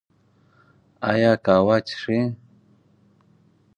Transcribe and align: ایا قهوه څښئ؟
ایا 1.11 1.31
قهوه 1.45 1.77
څښئ؟ 1.87 2.17